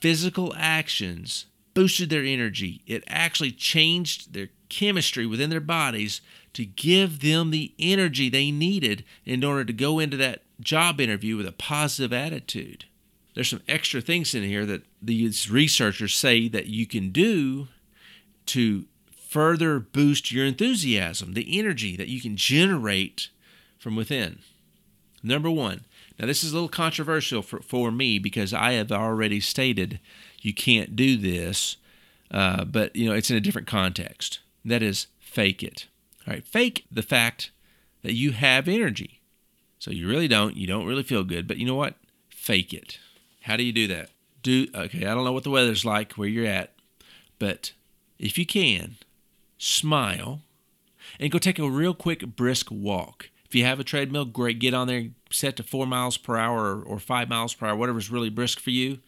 physical 0.00 0.54
actions, 0.56 1.46
boosted 1.74 2.10
their 2.10 2.22
energy. 2.22 2.82
It 2.86 3.04
actually 3.08 3.52
changed 3.52 4.32
their 4.32 4.48
chemistry 4.68 5.26
within 5.26 5.50
their 5.50 5.60
bodies 5.60 6.20
to 6.54 6.64
give 6.64 7.20
them 7.20 7.50
the 7.50 7.72
energy 7.78 8.28
they 8.28 8.50
needed 8.50 9.04
in 9.24 9.44
order 9.44 9.64
to 9.64 9.72
go 9.72 9.98
into 9.98 10.16
that 10.16 10.42
job 10.60 11.00
interview 11.00 11.36
with 11.36 11.46
a 11.46 11.52
positive 11.52 12.12
attitude 12.12 12.86
there's 13.36 13.50
some 13.50 13.62
extra 13.68 14.00
things 14.00 14.34
in 14.34 14.42
here 14.42 14.64
that 14.64 14.82
these 15.00 15.50
researchers 15.50 16.16
say 16.16 16.48
that 16.48 16.68
you 16.68 16.86
can 16.86 17.10
do 17.10 17.68
to 18.46 18.86
further 19.36 19.78
boost 19.78 20.32
your 20.32 20.46
enthusiasm, 20.46 21.34
the 21.34 21.58
energy 21.58 21.94
that 21.94 22.08
you 22.08 22.22
can 22.22 22.38
generate 22.38 23.28
from 23.78 23.94
within. 23.94 24.38
Number 25.22 25.50
one, 25.50 25.84
now 26.18 26.24
this 26.24 26.42
is 26.42 26.52
a 26.52 26.54
little 26.54 26.70
controversial 26.70 27.42
for, 27.42 27.60
for 27.60 27.90
me 27.90 28.18
because 28.18 28.54
I 28.54 28.72
have 28.72 28.90
already 28.90 29.40
stated 29.40 30.00
you 30.40 30.54
can't 30.54 30.96
do 30.96 31.18
this, 31.18 31.76
uh, 32.30 32.64
but 32.64 32.96
you 32.96 33.06
know 33.06 33.14
it's 33.14 33.30
in 33.30 33.36
a 33.36 33.42
different 33.42 33.68
context. 33.68 34.38
That 34.64 34.82
is, 34.82 35.08
fake 35.20 35.62
it. 35.62 35.86
All 36.26 36.32
right, 36.32 36.46
fake 36.46 36.86
the 36.90 37.02
fact 37.02 37.50
that 38.02 38.14
you 38.14 38.32
have 38.32 38.66
energy. 38.66 39.20
So 39.78 39.90
you 39.90 40.08
really 40.08 40.28
don't. 40.28 40.56
You 40.56 40.66
don't 40.66 40.86
really 40.86 41.02
feel 41.02 41.24
good, 41.24 41.46
but 41.46 41.58
you 41.58 41.66
know 41.66 41.74
what? 41.74 41.96
Fake 42.30 42.72
it. 42.72 42.98
How 43.42 43.58
do 43.58 43.64
you 43.64 43.72
do 43.74 43.86
that? 43.88 44.08
Do 44.42 44.66
okay. 44.74 45.04
I 45.04 45.12
don't 45.12 45.24
know 45.24 45.32
what 45.34 45.44
the 45.44 45.50
weather's 45.50 45.84
like 45.84 46.14
where 46.14 46.26
you're 46.26 46.46
at, 46.46 46.72
but 47.38 47.72
if 48.18 48.38
you 48.38 48.46
can, 48.46 48.96
smile 49.58 50.42
and 51.18 51.30
go 51.30 51.38
take 51.38 51.58
a 51.58 51.70
real 51.70 51.94
quick 51.94 52.36
brisk 52.36 52.70
walk. 52.70 53.30
If 53.44 53.54
you 53.54 53.64
have 53.64 53.78
a 53.78 53.84
treadmill, 53.84 54.24
great. 54.24 54.58
Get 54.58 54.74
on 54.74 54.88
there, 54.88 55.08
set 55.30 55.56
to 55.56 55.62
four 55.62 55.86
miles 55.86 56.16
per 56.16 56.36
hour 56.36 56.82
or, 56.82 56.98
five 56.98 57.28
miles 57.28 57.54
per 57.54 57.66
hour, 57.66 57.76
whatever's 57.76 58.10
really 58.10 58.28
brisk 58.28 58.58
for 58.58 58.70
you, 58.70 58.98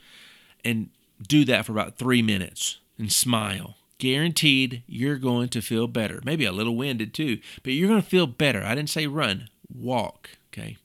and 0.64 0.90
do 1.26 1.44
that 1.46 1.66
for 1.66 1.72
about 1.72 1.96
three 1.96 2.22
minutes 2.22 2.78
and 2.98 3.12
smile. 3.12 3.76
Guaranteed 3.98 4.84
you're 4.86 5.18
going 5.18 5.48
to 5.48 5.60
feel 5.60 5.88
better. 5.88 6.20
Maybe 6.24 6.44
a 6.44 6.52
little 6.52 6.76
winded 6.76 7.12
too, 7.12 7.40
but 7.64 7.72
you're 7.72 7.88
going 7.88 8.00
to 8.00 8.08
feel 8.08 8.28
better. 8.28 8.62
I 8.62 8.76
didn't 8.76 8.90
say 8.90 9.08
run, 9.08 9.48
walk, 9.74 10.30
okay? 10.52 10.76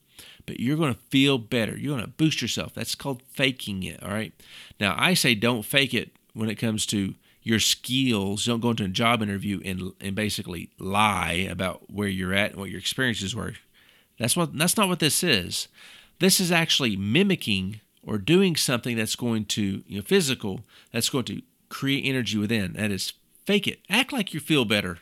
But 0.48 0.60
you're 0.60 0.77
going 0.77 0.96
to 0.96 1.00
feel 1.10 1.38
better. 1.38 1.77
You're 1.77 1.96
going 1.96 2.05
to 2.05 2.12
boost 2.12 2.41
yourself. 2.41 2.74
That's 2.74 2.96
called 2.96 3.22
faking 3.22 3.84
it, 3.84 4.01
all 4.01 4.10
right? 4.10 4.34
Now, 4.79 4.96
I 4.98 5.13
say 5.13 5.36
don't 5.36 5.63
fake 5.63 5.93
it 5.93 6.12
when 6.34 6.50
it 6.50 6.55
comes 6.55 6.88
to 6.88 7.13
your 7.43 7.59
skills. 7.59 8.45
Don't 8.45 8.62
go 8.62 8.71
into 8.71 8.85
a 8.85 8.89
job 8.89 9.21
interview 9.21 9.62
and 9.63 9.91
and 10.01 10.15
basically 10.15 10.69
lie 10.79 11.47
about 11.50 11.91
where 11.91 12.07
you're 12.07 12.33
at 12.33 12.51
and 12.51 12.59
what 12.59 12.69
your 12.69 12.79
experiences 12.79 13.35
were. 13.35 13.53
That's 14.17 14.35
what 14.35 14.57
that's 14.57 14.77
not 14.77 14.88
what 14.88 15.00
this 15.00 15.23
is. 15.23 15.67
This 16.19 16.39
is 16.39 16.51
actually 16.51 16.95
mimicking 16.95 17.81
or 18.05 18.17
doing 18.17 18.55
something 18.55 18.95
that's 18.97 19.15
going 19.15 19.45
to, 19.45 19.83
you 19.88 19.97
know, 19.97 20.01
physical, 20.01 20.62
that's 20.91 21.09
going 21.09 21.25
to 21.25 21.41
create 21.69 22.05
energy 22.05 22.38
within. 22.38 22.73
That 22.73 22.91
is 22.91 23.13
fake 23.45 23.67
it. 23.67 23.79
Act 23.89 24.13
like 24.13 24.33
you 24.33 24.39
feel 24.39 24.65
better. 24.65 25.00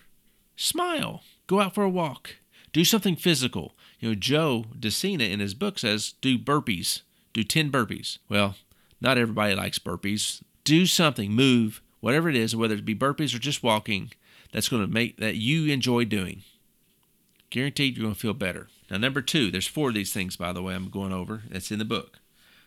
Smile. 0.56 1.24
Go 1.48 1.60
out 1.60 1.76
for 1.76 1.84
a 1.84 1.90
walk. 1.90 2.36
Do 2.72 2.86
something 2.86 3.16
physical. 3.16 3.74
You 4.00 4.10
know, 4.10 4.16
Joe 4.16 4.66
De 4.80 4.90
Sena 4.90 5.26
in 5.26 5.40
his 5.40 5.54
book 5.54 5.80
says 5.80 6.14
do 6.22 6.40
burpees. 6.40 7.02
Do 7.34 7.44
10 7.44 7.72
burpees. 7.72 8.18
Well, 8.30 8.56
not 9.00 9.18
everybody 9.18 9.56
likes 9.56 9.80
burpees. 9.80 10.42
Do 10.64 10.86
something, 10.86 11.32
move, 11.32 11.82
whatever 12.02 12.30
it 12.30 12.36
is, 12.36 12.56
whether 12.56 12.76
it 12.76 12.86
be 12.86 12.96
burpees 12.96 13.34
or 13.34 13.40
just 13.40 13.64
walking, 13.64 14.12
that's 14.52 14.70
going 14.70 14.82
to 14.82 14.92
make 14.92 15.18
that 15.18 15.36
you 15.36 15.72
enjoy 15.72 16.04
doing. 16.04 16.44
Guaranteed 17.50 17.96
you're 17.96 18.04
going 18.04 18.16
to 18.16 18.20
feel 18.20 18.34
better. 18.34 18.68
Now, 18.90 18.98
number 18.98 19.22
two, 19.22 19.50
there's 19.50 19.68
four 19.68 19.90
of 19.90 19.96
these 19.96 20.12
things, 20.12 20.36
by 20.36 20.52
the 20.52 20.62
way, 20.62 20.76
I'm 20.76 20.90
going 20.90 21.14
over. 21.14 21.44
That's 21.50 21.72
in 21.72 21.80
the 21.80 21.86
book. 21.86 22.20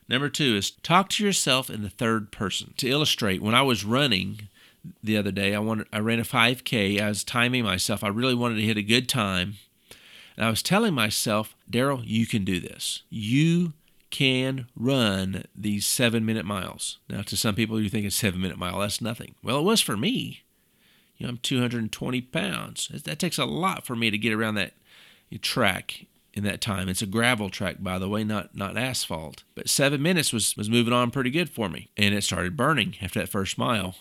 Number 0.09 0.29
two 0.29 0.57
is 0.57 0.71
talk 0.71 1.09
to 1.11 1.25
yourself 1.25 1.71
in 1.71 1.83
the 1.83 1.91
third 1.91 2.31
person. 2.31 2.75
To 2.79 2.89
illustrate, 2.89 3.43
when 3.43 3.55
I 3.55 3.63
was 3.63 3.85
running 3.85 4.49
the 5.03 5.17
other 5.17 5.31
day, 5.31 5.55
I 5.55 5.59
wanted 5.59 5.87
I 5.93 5.99
ran 5.99 6.21
a 6.21 6.25
5K. 6.25 7.01
I 7.01 7.09
was 7.09 7.25
timing 7.25 7.65
myself. 7.65 8.05
I 8.05 8.09
really 8.09 8.35
wanted 8.35 8.57
to 8.57 8.63
hit 8.67 8.77
a 8.77 8.83
good 8.83 9.09
time. 9.09 9.55
And 10.37 10.45
I 10.45 10.51
was 10.51 10.63
telling 10.63 10.95
myself, 10.95 11.55
Daryl, 11.71 12.03
you 12.05 12.27
can 12.27 12.45
do 12.45 12.61
this. 12.61 13.03
You 13.09 13.73
can 14.15 14.69
run 14.77 15.43
these 15.57 15.85
seven 15.85 16.25
minute 16.25 16.45
miles. 16.45 17.01
Now, 17.11 17.23
to 17.23 17.37
some 17.37 17.57
people, 17.57 17.81
you 17.81 17.91
think 17.91 18.07
a 18.07 18.13
seven 18.13 18.41
minute 18.41 18.57
mile, 18.57 18.79
that's 18.79 19.01
nothing. 19.01 19.35
Well, 19.43 19.59
it 19.59 19.65
was 19.65 19.81
for 19.81 19.97
me. 19.97 20.45
You 21.17 21.27
know, 21.27 21.31
I'm 21.31 21.39
220 21.39 22.21
pounds. 22.21 22.89
That 22.89 23.19
takes 23.19 23.39
a 23.39 23.45
lot 23.45 23.85
for 23.85 23.97
me 23.97 24.13
to 24.13 24.19
get 24.19 24.33
around 24.33 24.55
that 24.55 24.75
track 25.43 26.07
in 26.33 26.45
that 26.45 26.61
time. 26.61 26.89
It's 26.89 27.03
a 27.03 27.07
gravel 27.07 27.51
track, 27.51 27.79
by 27.81 27.99
the 27.99 28.09
way, 28.09 28.23
not 28.23 28.55
not 28.55 28.77
asphalt. 28.77 29.43
But 29.57 29.69
seven 29.69 30.01
minutes 30.01 30.33
was 30.33 30.57
was 30.57 30.71
moving 30.71 30.93
on 30.93 31.11
pretty 31.11 31.31
good 31.31 31.51
for 31.51 31.69
me, 31.69 31.91
and 31.97 32.15
it 32.15 32.23
started 32.23 32.57
burning 32.57 32.95
after 33.03 33.19
that 33.19 33.29
first 33.29 33.59
mile. 33.59 33.97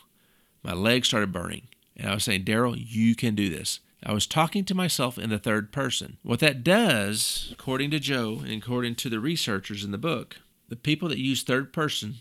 My 0.61 0.73
legs 0.73 1.07
started 1.07 1.33
burning, 1.33 1.69
and 1.97 2.07
I 2.07 2.13
was 2.13 2.23
saying, 2.23 2.45
Daryl, 2.45 2.75
you 2.77 3.15
can 3.15 3.33
do 3.33 3.49
this. 3.49 3.79
I 4.05 4.13
was 4.13 4.27
talking 4.27 4.65
to 4.65 4.75
myself 4.75 5.17
in 5.17 5.29
the 5.29 5.39
third 5.39 5.71
person. 5.71 6.17
What 6.23 6.39
that 6.39 6.63
does, 6.63 7.49
according 7.53 7.91
to 7.91 7.99
Joe 7.99 8.41
and 8.43 8.61
according 8.61 8.95
to 8.95 9.09
the 9.09 9.19
researchers 9.19 9.83
in 9.83 9.91
the 9.91 9.97
book, 9.97 10.37
the 10.67 10.75
people 10.75 11.07
that 11.09 11.19
use 11.19 11.41
third 11.41 11.71
person 11.71 12.15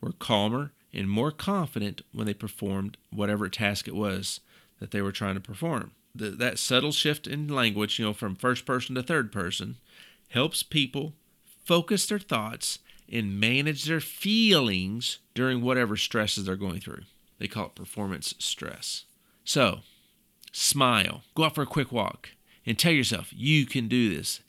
were 0.00 0.12
calmer 0.12 0.72
and 0.92 1.08
more 1.08 1.30
confident 1.30 2.02
when 2.12 2.26
they 2.26 2.34
performed 2.34 2.96
whatever 3.10 3.48
task 3.48 3.86
it 3.86 3.94
was 3.94 4.40
that 4.80 4.90
they 4.90 5.00
were 5.00 5.12
trying 5.12 5.34
to 5.34 5.40
perform. 5.40 5.92
The, 6.14 6.30
that 6.30 6.58
subtle 6.58 6.92
shift 6.92 7.26
in 7.26 7.48
language, 7.48 7.98
you 7.98 8.04
know, 8.04 8.12
from 8.12 8.34
first 8.34 8.66
person 8.66 8.94
to 8.96 9.02
third 9.02 9.30
person, 9.30 9.76
helps 10.28 10.62
people 10.62 11.14
focus 11.64 12.06
their 12.06 12.18
thoughts 12.18 12.80
and 13.08 13.38
manage 13.38 13.84
their 13.84 14.00
feelings 14.00 15.18
during 15.34 15.62
whatever 15.62 15.96
stresses 15.96 16.46
they're 16.46 16.56
going 16.56 16.80
through. 16.80 17.02
They 17.38 17.46
call 17.46 17.66
it 17.66 17.74
performance 17.74 18.34
stress. 18.38 19.04
So, 19.44 19.80
Smile. 20.52 21.22
Go 21.34 21.44
out 21.44 21.54
for 21.54 21.62
a 21.62 21.66
quick 21.66 21.90
walk 21.90 22.30
and 22.64 22.78
tell 22.78 22.92
yourself, 22.92 23.32
you 23.34 23.66
can 23.66 23.88
do 23.88 24.14
this. 24.14 24.40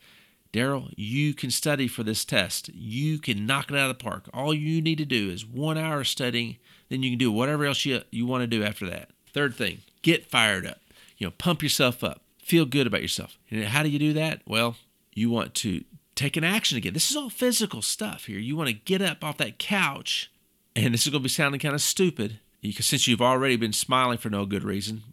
Daryl, 0.51 0.93
you 0.95 1.33
can 1.33 1.50
study 1.50 1.88
for 1.88 2.03
this 2.03 2.24
test. 2.24 2.69
You 2.74 3.17
can 3.17 3.48
knock 3.48 3.72
it 3.72 3.77
out 3.77 3.89
of 3.89 3.98
the 3.98 4.03
park. 4.03 4.29
All 4.33 4.53
you 4.53 4.81
need 4.81 5.00
to 5.00 5.05
do 5.05 5.31
is 5.31 5.45
one 5.45 5.77
hour 5.79 6.01
of 6.01 6.07
studying, 6.07 6.57
then 6.89 7.01
you 7.01 7.10
can 7.10 7.17
do 7.17 7.31
whatever 7.31 7.65
else 7.65 7.86
you, 7.86 8.01
you 8.12 8.27
want 8.27 8.41
to 8.41 8.48
do 8.48 8.63
after 8.63 8.88
that. 8.88 9.10
Third 9.33 9.55
thing, 9.55 9.79
get 10.03 10.29
fired 10.29 10.67
up. 10.67 10.79
You 11.17 11.27
know, 11.27 11.33
pump 11.38 11.63
yourself 11.63 12.03
up. 12.03 12.22
Feel 12.38 12.65
good 12.65 12.86
about 12.86 13.01
yourself. 13.01 13.39
And 13.50 13.63
how 13.63 13.81
do 13.81 13.89
you 13.89 13.98
do 13.98 14.13
that? 14.13 14.41
Well, 14.45 14.75
you 15.15 15.31
want 15.31 15.55
to 15.55 15.83
take 16.15 16.38
an 16.38 16.43
action 16.43 16.77
again. 16.77 16.93
This 16.93 17.10
is 17.10 17.17
all 17.17 17.29
physical 17.29 17.81
stuff 17.81 18.25
here. 18.25 18.38
You 18.38 18.55
want 18.55 18.67
to 18.67 18.74
get 18.74 19.01
up 19.01 19.24
off 19.24 19.38
that 19.38 19.57
couch, 19.57 20.31
and 20.75 20.93
this 20.93 21.07
is 21.07 21.12
going 21.12 21.22
to 21.22 21.27
be 21.27 21.29
sounding 21.29 21.60
kind 21.60 21.74
of 21.74 21.81
stupid 21.81 22.39
because 22.62 22.86
since 22.86 23.07
you've 23.07 23.22
already 23.22 23.55
been 23.55 23.74
smiling 23.74 24.17
for 24.17 24.29
no 24.29 24.45
good 24.45 24.63
reason, 24.63 25.03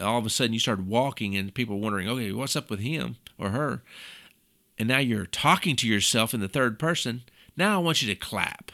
all 0.00 0.18
of 0.18 0.26
a 0.26 0.30
sudden 0.30 0.52
you 0.52 0.60
started 0.60 0.86
walking 0.86 1.36
and 1.36 1.54
people 1.54 1.76
were 1.76 1.82
wondering, 1.82 2.08
okay, 2.08 2.32
what's 2.32 2.56
up 2.56 2.70
with 2.70 2.80
him 2.80 3.16
or 3.38 3.50
her? 3.50 3.82
And 4.78 4.88
now 4.88 4.98
you're 4.98 5.26
talking 5.26 5.76
to 5.76 5.88
yourself 5.88 6.32
in 6.32 6.40
the 6.40 6.48
third 6.48 6.78
person. 6.78 7.22
Now 7.56 7.74
I 7.74 7.82
want 7.82 8.02
you 8.02 8.08
to 8.08 8.18
clap. 8.18 8.70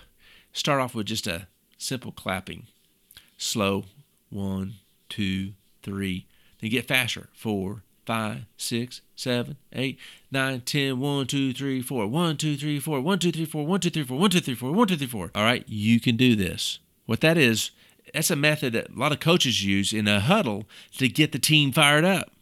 Start 0.53 0.81
off 0.81 0.95
with 0.95 1.07
just 1.07 1.27
a 1.27 1.49
simple 1.79 2.13
clapping. 2.13 2.67
Slow. 3.39 3.85
One, 4.31 4.75
two, 5.09 5.53
three. 5.83 6.27
Then 6.61 6.71
get 6.71 6.89
faster. 6.89 7.29
Four, 7.33 7.83
five, 8.05 8.47
six, 8.57 9.01
seven, 9.17 9.57
eight, 9.73 9.99
nine, 10.31 10.61
ten. 10.61 11.01
One, 11.01 11.27
two, 11.27 11.53
three, 11.53 11.81
four. 11.81 12.07
One, 12.07 12.37
two, 12.37 12.57
three, 12.57 12.81
four. 12.81 13.01
One, 13.01 13.19
two, 13.19 13.33
three, 13.33 13.47
four. 13.47 13.65
One, 13.65 13.81
two, 13.81 13.91
three, 13.91 14.05
four. 14.05 14.19
One, 14.19 14.31
two, 14.31 14.41
three, 14.41 14.55
four. 14.55 14.73
One, 14.73 14.89
two, 14.89 14.97
three, 14.97 15.07
four. 15.07 15.31
All 15.35 15.45
right, 15.45 15.65
you 15.69 16.01
can 16.01 16.17
do 16.17 16.37
this. 16.37 16.79
What 17.07 17.21
that 17.21 17.37
is, 17.39 17.71
that's 18.13 18.31
a 18.31 18.37
method 18.37 18.73
that 18.75 18.91
a 18.91 18.99
lot 18.99 19.13
of 19.13 19.21
coaches 19.21 19.65
use 19.65 19.93
in 19.93 20.07
a 20.07 20.21
huddle 20.21 20.65
to 20.99 21.09
get 21.09 21.33
the 21.33 21.39
team 21.39 21.73
fired 21.73 22.05
up. 22.05 22.33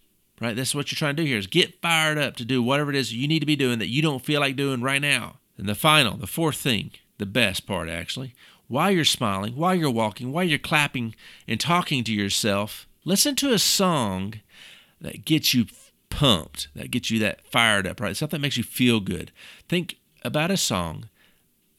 Right? 0.40 0.56
That's 0.56 0.74
what 0.74 0.90
you're 0.90 0.96
trying 0.96 1.16
to 1.16 1.22
do 1.22 1.28
here 1.28 1.38
is 1.38 1.46
get 1.46 1.80
fired 1.80 2.18
up 2.18 2.34
to 2.36 2.44
do 2.44 2.62
whatever 2.62 2.90
it 2.90 2.96
is 2.96 3.14
you 3.14 3.28
need 3.28 3.40
to 3.40 3.46
be 3.46 3.54
doing 3.54 3.78
that 3.78 3.88
you 3.88 4.02
don't 4.02 4.24
feel 4.24 4.40
like 4.40 4.56
doing 4.56 4.82
right 4.82 5.00
now. 5.00 5.38
And 5.56 5.68
the 5.68 5.76
final, 5.76 6.16
the 6.16 6.26
fourth 6.26 6.56
thing, 6.56 6.90
the 7.18 7.26
best 7.26 7.66
part 7.66 7.88
actually, 7.88 8.34
while 8.66 8.90
you're 8.90 9.04
smiling, 9.04 9.54
while 9.54 9.74
you're 9.74 9.90
walking, 9.90 10.32
while 10.32 10.42
you're 10.42 10.58
clapping 10.58 11.14
and 11.46 11.60
talking 11.60 12.02
to 12.04 12.12
yourself, 12.12 12.88
listen 13.04 13.36
to 13.36 13.52
a 13.52 13.58
song 13.58 14.34
that 15.00 15.24
gets 15.24 15.54
you 15.54 15.66
pumped, 16.10 16.68
that 16.74 16.90
gets 16.90 17.10
you 17.10 17.18
that 17.20 17.46
fired 17.46 17.86
up, 17.86 18.00
right? 18.00 18.16
Something 18.16 18.38
that 18.38 18.42
makes 18.42 18.56
you 18.56 18.64
feel 18.64 18.98
good. 18.98 19.30
Think 19.68 19.96
about 20.24 20.50
a 20.50 20.56
song 20.56 21.08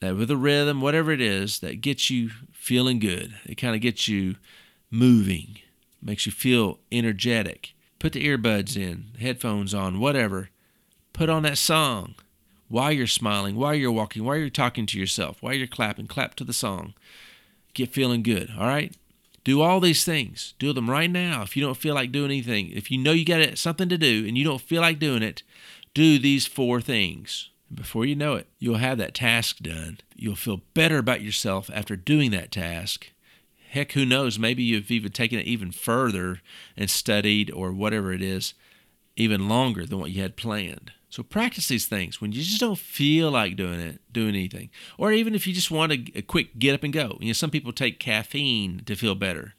that 0.00 0.16
with 0.16 0.30
a 0.30 0.36
rhythm, 0.36 0.80
whatever 0.80 1.10
it 1.10 1.20
is, 1.20 1.60
that 1.60 1.80
gets 1.80 2.10
you 2.10 2.30
feeling 2.52 2.98
good. 2.98 3.34
It 3.46 3.56
kind 3.56 3.74
of 3.74 3.80
gets 3.80 4.08
you 4.08 4.36
moving, 4.90 5.58
makes 6.02 6.26
you 6.26 6.32
feel 6.32 6.78
energetic. 6.92 7.74
Put 7.98 8.12
the 8.12 8.26
earbuds 8.26 8.76
in, 8.76 9.12
headphones 9.18 9.72
on, 9.72 9.98
whatever. 9.98 10.50
Put 11.12 11.30
on 11.30 11.42
that 11.44 11.58
song 11.58 12.16
while 12.68 12.92
you're 12.92 13.06
smiling, 13.06 13.56
while 13.56 13.74
you're 13.74 13.92
walking, 13.92 14.24
while 14.24 14.36
you're 14.36 14.50
talking 14.50 14.86
to 14.86 14.98
yourself, 14.98 15.40
while 15.40 15.54
you're 15.54 15.66
clapping. 15.66 16.06
Clap 16.06 16.34
to 16.36 16.44
the 16.44 16.52
song. 16.52 16.94
Get 17.72 17.92
feeling 17.92 18.22
good, 18.22 18.50
all 18.58 18.66
right? 18.66 18.94
Do 19.44 19.60
all 19.60 19.80
these 19.80 20.04
things. 20.04 20.54
Do 20.58 20.72
them 20.72 20.90
right 20.90 21.10
now. 21.10 21.42
If 21.42 21.56
you 21.56 21.62
don't 21.62 21.76
feel 21.76 21.94
like 21.94 22.12
doing 22.12 22.30
anything, 22.30 22.70
if 22.70 22.90
you 22.90 22.98
know 22.98 23.12
you 23.12 23.24
got 23.24 23.58
something 23.58 23.88
to 23.88 23.98
do 23.98 24.24
and 24.26 24.38
you 24.38 24.44
don't 24.44 24.60
feel 24.60 24.80
like 24.80 24.98
doing 24.98 25.22
it, 25.22 25.42
do 25.92 26.18
these 26.18 26.46
four 26.46 26.80
things. 26.80 27.50
Before 27.74 28.04
you 28.04 28.14
know 28.14 28.34
it, 28.34 28.46
you'll 28.58 28.76
have 28.76 28.98
that 28.98 29.14
task 29.14 29.58
done. 29.58 29.98
You'll 30.14 30.36
feel 30.36 30.62
better 30.74 30.98
about 30.98 31.22
yourself 31.22 31.70
after 31.74 31.96
doing 31.96 32.30
that 32.30 32.52
task. 32.52 33.10
Heck, 33.70 33.92
who 33.92 34.04
knows? 34.06 34.38
Maybe 34.38 34.62
you've 34.62 34.90
even 34.90 35.10
taken 35.12 35.38
it 35.38 35.46
even 35.46 35.72
further 35.72 36.40
and 36.76 36.88
studied 36.88 37.50
or 37.50 37.72
whatever 37.72 38.12
it 38.12 38.22
is, 38.22 38.54
even 39.16 39.48
longer 39.48 39.84
than 39.84 39.98
what 39.98 40.12
you 40.12 40.22
had 40.22 40.36
planned. 40.36 40.92
So 41.10 41.22
practice 41.22 41.68
these 41.68 41.86
things 41.86 42.20
when 42.20 42.32
you 42.32 42.42
just 42.42 42.60
don't 42.60 42.78
feel 42.78 43.30
like 43.30 43.56
doing 43.56 43.80
it, 43.80 44.00
doing 44.12 44.30
anything, 44.30 44.70
or 44.98 45.12
even 45.12 45.34
if 45.34 45.46
you 45.46 45.52
just 45.52 45.70
want 45.70 45.92
a, 45.92 46.04
a 46.16 46.22
quick 46.22 46.58
get 46.58 46.74
up 46.74 46.82
and 46.82 46.92
go. 46.92 47.18
You 47.20 47.28
know, 47.28 47.32
some 47.34 47.50
people 47.50 47.72
take 47.72 47.98
caffeine 48.00 48.82
to 48.86 48.94
feel 48.96 49.14
better. 49.14 49.54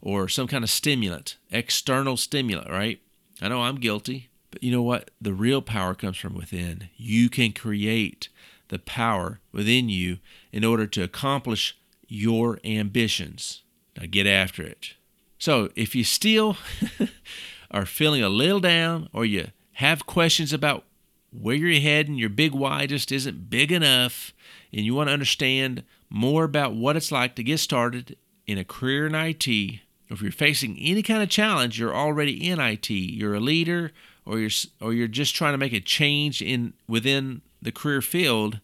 or 0.00 0.28
some 0.28 0.46
kind 0.46 0.64
of 0.64 0.70
stimulant, 0.70 1.36
external 1.50 2.16
stimulant, 2.16 2.70
right? 2.70 3.00
I 3.40 3.48
know 3.48 3.62
I'm 3.62 3.76
guilty, 3.76 4.27
but 4.50 4.62
you 4.62 4.72
know 4.72 4.82
what? 4.82 5.10
The 5.20 5.32
real 5.32 5.62
power 5.62 5.94
comes 5.94 6.16
from 6.16 6.34
within. 6.34 6.88
You 6.96 7.28
can 7.28 7.52
create 7.52 8.28
the 8.68 8.78
power 8.78 9.40
within 9.52 9.88
you 9.88 10.18
in 10.52 10.64
order 10.64 10.86
to 10.86 11.02
accomplish 11.02 11.78
your 12.06 12.58
ambitions. 12.64 13.62
Now 13.96 14.06
get 14.10 14.26
after 14.26 14.62
it. 14.62 14.94
So 15.38 15.70
if 15.76 15.94
you 15.94 16.04
still 16.04 16.56
are 17.70 17.86
feeling 17.86 18.22
a 18.22 18.28
little 18.28 18.60
down 18.60 19.08
or 19.12 19.24
you 19.24 19.48
have 19.74 20.06
questions 20.06 20.52
about 20.52 20.84
where 21.30 21.54
you're 21.54 21.80
heading, 21.80 22.14
your 22.14 22.30
big 22.30 22.52
why 22.52 22.86
just 22.86 23.12
isn't 23.12 23.50
big 23.50 23.70
enough, 23.70 24.32
and 24.72 24.84
you 24.84 24.94
want 24.94 25.08
to 25.08 25.12
understand 25.12 25.84
more 26.10 26.44
about 26.44 26.74
what 26.74 26.96
it's 26.96 27.12
like 27.12 27.36
to 27.36 27.42
get 27.42 27.58
started 27.58 28.16
in 28.46 28.56
a 28.58 28.64
career 28.64 29.06
in 29.06 29.14
IT, 29.14 29.46
if 29.46 30.22
you're 30.22 30.32
facing 30.32 30.78
any 30.78 31.02
kind 31.02 31.22
of 31.22 31.28
challenge, 31.28 31.78
you're 31.78 31.94
already 31.94 32.48
in 32.48 32.58
IT, 32.58 32.88
you're 32.88 33.34
a 33.34 33.40
leader, 33.40 33.92
or 34.28 34.38
you're 34.38 34.50
or 34.80 34.92
you're 34.92 35.08
just 35.08 35.34
trying 35.34 35.54
to 35.54 35.58
make 35.58 35.72
a 35.72 35.80
change 35.80 36.42
in 36.42 36.74
within 36.86 37.40
the 37.60 37.72
career 37.72 38.02
field, 38.02 38.60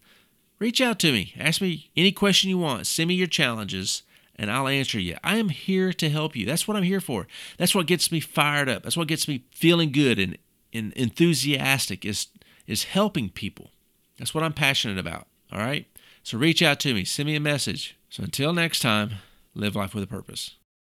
reach 0.58 0.80
out 0.80 0.98
to 1.00 1.10
me. 1.10 1.34
Ask 1.38 1.60
me 1.60 1.90
any 1.96 2.12
question 2.12 2.50
you 2.50 2.58
want. 2.58 2.86
Send 2.86 3.08
me 3.08 3.14
your 3.14 3.26
challenges 3.26 4.02
and 4.36 4.50
I'll 4.50 4.68
answer 4.68 5.00
you. 5.00 5.16
I 5.24 5.36
am 5.36 5.48
here 5.48 5.92
to 5.94 6.10
help 6.10 6.36
you. 6.36 6.44
That's 6.44 6.68
what 6.68 6.76
I'm 6.76 6.82
here 6.82 7.00
for. 7.00 7.26
That's 7.56 7.74
what 7.74 7.86
gets 7.86 8.12
me 8.12 8.20
fired 8.20 8.68
up. 8.68 8.82
That's 8.82 8.96
what 8.96 9.08
gets 9.08 9.26
me 9.26 9.44
feeling 9.50 9.90
good 9.90 10.18
and, 10.18 10.36
and 10.72 10.92
enthusiastic 10.92 12.04
is 12.04 12.28
is 12.66 12.84
helping 12.84 13.30
people. 13.30 13.70
That's 14.18 14.34
what 14.34 14.44
I'm 14.44 14.52
passionate 14.52 14.98
about. 14.98 15.26
All 15.52 15.58
right? 15.58 15.86
So 16.22 16.38
reach 16.38 16.62
out 16.62 16.80
to 16.80 16.94
me, 16.94 17.04
send 17.04 17.26
me 17.26 17.36
a 17.36 17.40
message. 17.40 17.96
So 18.08 18.22
until 18.22 18.52
next 18.52 18.80
time, 18.80 19.16
live 19.54 19.76
life 19.76 19.94
with 19.94 20.04
a 20.04 20.06
purpose. 20.06 20.56